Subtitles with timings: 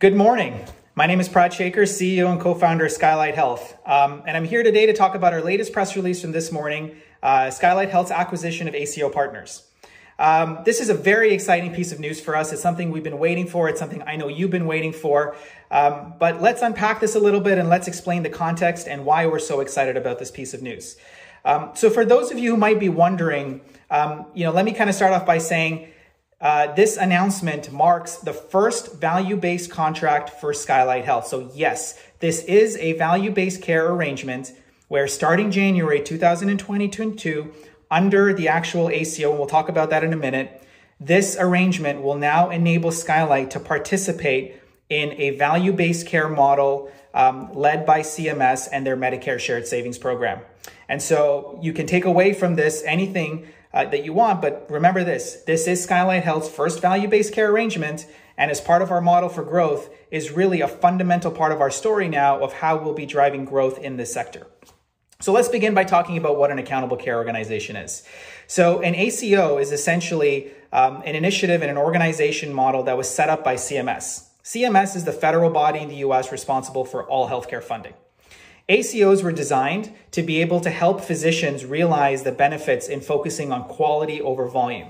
[0.00, 0.60] Good morning.
[0.96, 3.78] My name is Prad Sekar, CEO and co-founder of Skylight Health.
[3.86, 6.96] Um, and I'm here today to talk about our latest press release from this morning,
[7.22, 9.62] uh, Skylight Health's acquisition of ACO Partners.
[10.18, 12.52] Um, this is a very exciting piece of news for us.
[12.52, 13.68] It's something we've been waiting for.
[13.68, 15.36] It's something I know you've been waiting for.
[15.70, 19.26] Um, but let's unpack this a little bit and let's explain the context and why
[19.26, 20.96] we're so excited about this piece of news.
[21.44, 23.60] Um, so for those of you who might be wondering,
[23.92, 25.88] um, you know, let me kind of start off by saying
[26.40, 31.26] uh, this announcement marks the first value-based contract for Skylight Health.
[31.26, 34.52] So yes, this is a value-based care arrangement
[34.88, 37.52] where starting January 2022,
[37.90, 40.62] under the actual ACO, and we'll talk about that in a minute,
[41.00, 47.52] this arrangement will now enable Skylight to participate in a value based care model um,
[47.52, 50.40] led by CMS and their Medicare Shared Savings Program.
[50.88, 55.04] And so you can take away from this anything uh, that you want, but remember
[55.04, 58.06] this this is Skylight Health's first value based care arrangement.
[58.36, 61.70] And as part of our model for growth, is really a fundamental part of our
[61.70, 64.46] story now of how we'll be driving growth in this sector.
[65.20, 68.02] So let's begin by talking about what an accountable care organization is.
[68.46, 73.28] So an ACO is essentially um, an initiative and an organization model that was set
[73.28, 74.28] up by CMS.
[74.42, 77.94] CMS is the federal body in the US responsible for all healthcare funding.
[78.68, 83.64] ACOs were designed to be able to help physicians realize the benefits in focusing on
[83.64, 84.88] quality over volume.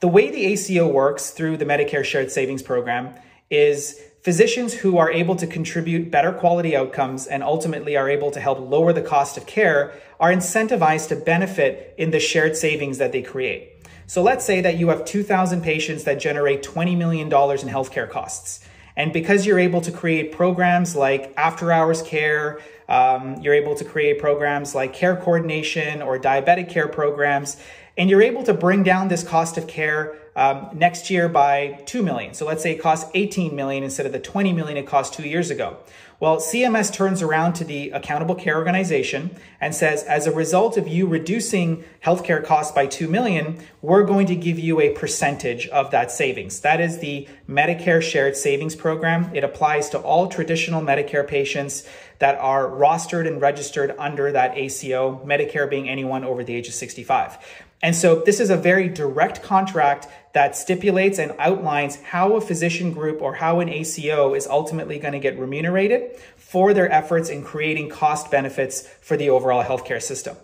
[0.00, 3.14] The way the ACO works through the Medicare Shared Savings Program
[3.50, 8.40] is physicians who are able to contribute better quality outcomes and ultimately are able to
[8.40, 13.12] help lower the cost of care are incentivized to benefit in the shared savings that
[13.12, 13.72] they create.
[14.06, 18.60] So let's say that you have 2,000 patients that generate $20 million in healthcare costs.
[18.96, 22.60] And because you're able to create programs like after hours care,
[22.92, 27.56] um, you're able to create programs like care coordination or diabetic care programs,
[27.96, 32.02] and you're able to bring down this cost of care um, next year by 2
[32.02, 32.34] million.
[32.34, 35.26] So let's say it costs 18 million instead of the 20 million it cost two
[35.26, 35.78] years ago.
[36.22, 40.86] Well, CMS turns around to the accountable care organization and says, as a result of
[40.86, 45.90] you reducing healthcare costs by 2 million, we're going to give you a percentage of
[45.90, 46.60] that savings.
[46.60, 49.34] That is the Medicare Shared Savings Program.
[49.34, 51.88] It applies to all traditional Medicare patients
[52.20, 56.74] that are rostered and registered under that ACO, Medicare being anyone over the age of
[56.74, 57.36] 65.
[57.82, 62.92] And so this is a very direct contract that stipulates and outlines how a physician
[62.92, 67.42] group or how an ACO is ultimately going to get remunerated for their efforts in
[67.42, 70.36] creating cost benefits for the overall healthcare system.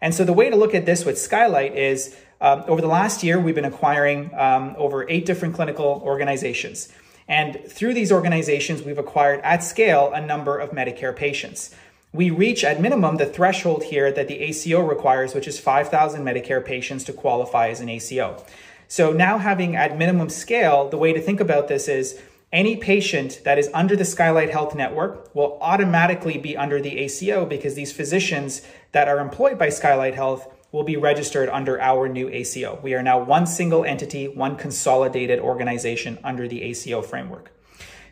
[0.00, 3.22] And so the way to look at this with Skylight is um, over the last
[3.22, 6.92] year, we've been acquiring um, over eight different clinical organizations.
[7.28, 11.74] And through these organizations, we've acquired at scale a number of Medicare patients
[12.16, 16.64] we reach at minimum the threshold here that the ACO requires, which is 5,000 Medicare
[16.64, 18.42] patients to qualify as an ACO.
[18.88, 22.18] So now having at minimum scale, the way to think about this is
[22.52, 27.44] any patient that is under the Skylight Health Network will automatically be under the ACO
[27.44, 28.62] because these physicians
[28.92, 32.78] that are employed by Skylight Health will be registered under our new ACO.
[32.82, 37.50] We are now one single entity, one consolidated organization under the ACO framework.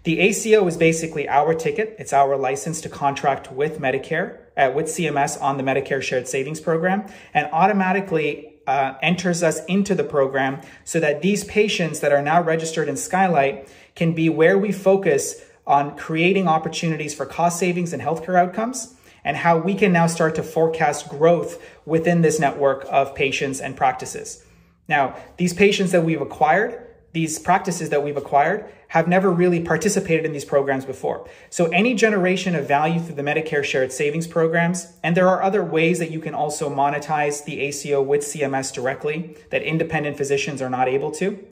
[0.04, 1.96] The ACO is basically our ticket.
[1.98, 6.60] It's our license to contract with Medicare, uh, with CMS on the Medicare Shared Savings
[6.60, 12.20] Program, and automatically uh, enters us into the program so that these patients that are
[12.20, 17.94] now registered in Skylight can be where we focus on creating opportunities for cost savings
[17.94, 18.94] and healthcare outcomes
[19.24, 23.74] and how we can now start to forecast growth within this network of patients and
[23.74, 24.44] practices.
[24.86, 30.24] Now, these patients that we've acquired, these practices that we've acquired have never really participated
[30.24, 31.28] in these programs before.
[31.50, 35.64] So any generation of value through the Medicare shared savings programs, and there are other
[35.64, 40.70] ways that you can also monetize the ACO with CMS directly that independent physicians are
[40.70, 41.44] not able to,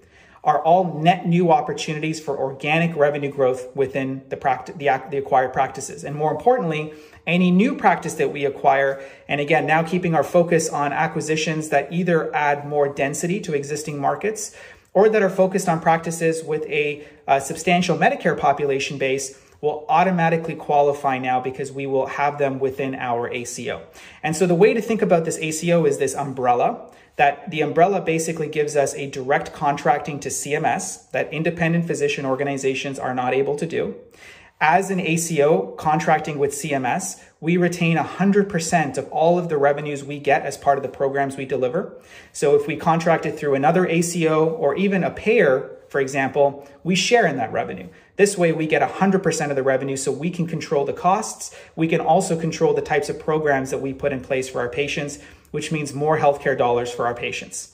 [0.45, 4.37] are all net new opportunities for organic revenue growth within the,
[4.77, 6.05] the, the acquired practices.
[6.05, 6.95] And more importantly,
[7.27, 11.93] any new practice that we acquire, and again, now keeping our focus on acquisitions that
[11.93, 14.57] either add more density to existing markets
[14.95, 20.57] or that are focused on practices with a, a substantial Medicare population base will automatically
[20.57, 23.81] qualify now because we will have them within our ACO.
[24.23, 28.01] And so the way to think about this ACO is this umbrella that the umbrella
[28.01, 33.55] basically gives us a direct contracting to CMS that independent physician organizations are not able
[33.57, 33.95] to do.
[34.65, 40.21] As an ACO contracting with CMS, we retain 100% of all of the revenues we
[40.21, 42.01] get as part of the programs we deliver.
[42.33, 46.95] So if we contract it through another ACO or even a payer, for example, we
[46.95, 47.89] share in that revenue.
[48.15, 51.53] This way we get 100% of the revenue so we can control the costs.
[51.75, 54.69] We can also control the types of programs that we put in place for our
[54.69, 55.19] patients,
[55.51, 57.72] which means more healthcare dollars for our patients.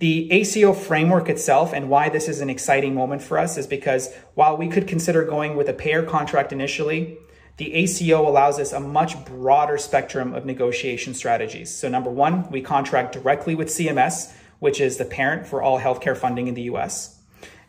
[0.00, 4.10] The ACO framework itself and why this is an exciting moment for us is because
[4.32, 7.18] while we could consider going with a payer contract initially,
[7.58, 11.70] the ACO allows us a much broader spectrum of negotiation strategies.
[11.70, 16.16] So, number one, we contract directly with CMS, which is the parent for all healthcare
[16.16, 17.19] funding in the US.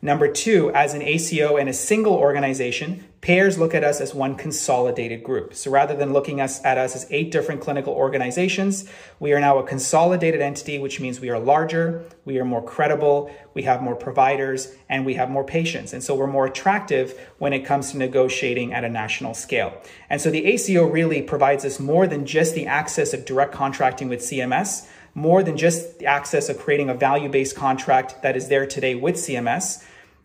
[0.03, 4.33] Number two, as an ACO and a single organization, payers look at us as one
[4.33, 5.53] consolidated group.
[5.53, 8.89] So rather than looking at us as eight different clinical organizations,
[9.19, 13.31] we are now a consolidated entity, which means we are larger, we are more credible,
[13.53, 15.93] we have more providers, and we have more patients.
[15.93, 19.79] And so we're more attractive when it comes to negotiating at a national scale.
[20.09, 24.09] And so the ACO really provides us more than just the access of direct contracting
[24.09, 28.47] with CMS, more than just the access of creating a value based contract that is
[28.47, 29.83] there today with CMS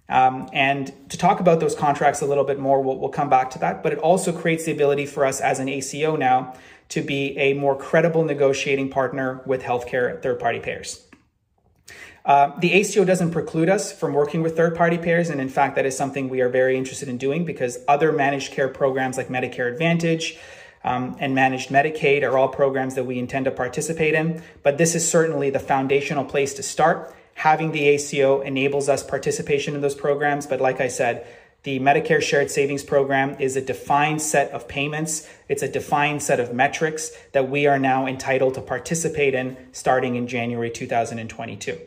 [0.09, 3.51] um, and to talk about those contracts a little bit more, we'll, we'll come back
[3.51, 3.83] to that.
[3.83, 6.55] But it also creates the ability for us as an ACO now
[6.91, 11.03] to be a more credible negotiating partner with healthcare third party payers.
[12.25, 15.31] Uh, the ACO doesn't preclude us from working with third party payers.
[15.31, 18.53] And in fact, that is something we are very interested in doing because other managed
[18.53, 20.37] care programs like Medicare Advantage,
[20.85, 24.43] um, and managed Medicaid are all programs that we intend to participate in.
[24.63, 29.75] But this is certainly the foundational place to start having the ACO enables us participation
[29.75, 30.47] in those programs.
[30.47, 31.27] But like I said,
[31.65, 35.29] the Medicare Shared Savings Program is a defined set of payments.
[35.47, 40.17] It's a defined set of metrics that we are now entitled to participate in starting
[40.17, 41.79] in January 2022.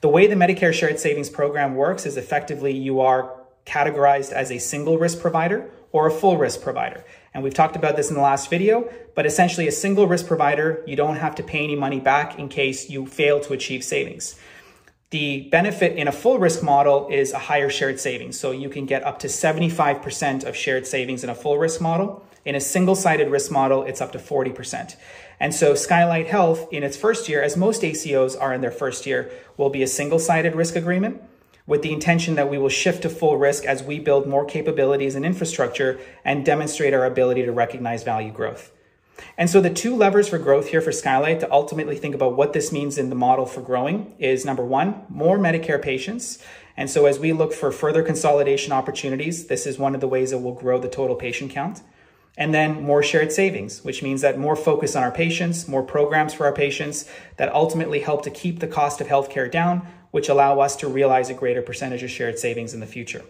[0.00, 4.58] The way the Medicare Shared Savings Program works is effectively you are categorized as a
[4.58, 7.04] single risk provider or a full risk provider.
[7.32, 10.82] And we've talked about this in the last video, but essentially a single risk provider,
[10.88, 14.40] you don't have to pay any money back in case you fail to achieve savings.
[15.12, 18.40] The benefit in a full risk model is a higher shared savings.
[18.40, 22.24] So you can get up to 75% of shared savings in a full risk model.
[22.46, 24.96] In a single sided risk model, it's up to 40%.
[25.38, 29.04] And so Skylight Health, in its first year, as most ACOs are in their first
[29.04, 31.20] year, will be a single sided risk agreement
[31.66, 35.14] with the intention that we will shift to full risk as we build more capabilities
[35.14, 38.72] and infrastructure and demonstrate our ability to recognize value growth.
[39.36, 42.52] And so the two levers for growth here for Skylight to ultimately think about what
[42.52, 46.38] this means in the model for growing is number one, more Medicare patients.
[46.76, 50.30] And so as we look for further consolidation opportunities, this is one of the ways
[50.30, 51.82] that we'll grow the total patient count.
[52.36, 56.32] And then more shared savings, which means that more focus on our patients, more programs
[56.32, 60.60] for our patients that ultimately help to keep the cost of healthcare down which allow
[60.60, 63.24] us to realize a greater percentage of shared savings in the future.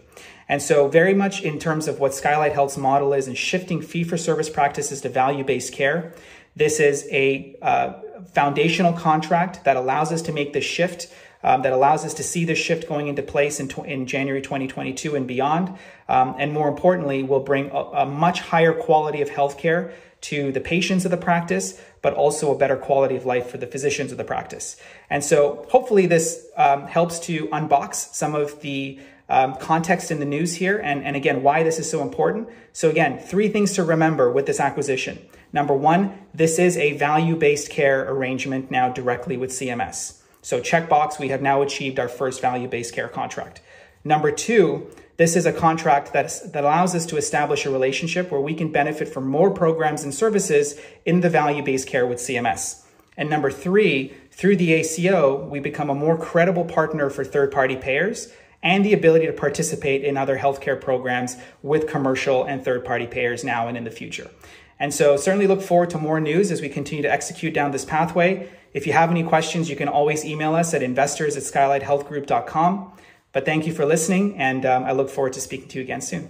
[0.47, 4.03] And so, very much in terms of what Skylight Health's model is in shifting fee
[4.03, 6.13] for service practices to value based care,
[6.55, 7.93] this is a uh,
[8.33, 11.07] foundational contract that allows us to make the shift.
[11.45, 15.15] Um, that allows us to see this shift going into place in, in January 2022
[15.15, 15.77] and beyond.
[16.07, 19.91] Um, and more importantly, will bring a, a much higher quality of healthcare
[20.23, 23.67] to the patients of the practice, but also a better quality of life for the
[23.67, 24.77] physicians of the practice.
[25.09, 28.99] And so hopefully this um, helps to unbox some of the
[29.29, 32.49] um, context in the news here and, and again, why this is so important.
[32.71, 35.19] So again, three things to remember with this acquisition.
[35.51, 40.22] Number one, this is a value-based care arrangement now directly with CMS.
[40.43, 43.61] So checkbox, we have now achieved our first value-based care contract.
[44.03, 48.41] Number two, this is a contract that, that allows us to establish a relationship where
[48.41, 52.83] we can benefit from more programs and services in the value based care with CMS.
[53.15, 57.77] And number three, through the ACO, we become a more credible partner for third party
[57.77, 63.07] payers and the ability to participate in other healthcare programs with commercial and third party
[63.07, 64.29] payers now and in the future.
[64.77, 67.85] And so, certainly look forward to more news as we continue to execute down this
[67.85, 68.49] pathway.
[68.73, 72.91] If you have any questions, you can always email us at investors at skylighthealthgroup.com.
[73.31, 76.01] But thank you for listening, and um, I look forward to speaking to you again
[76.01, 76.29] soon.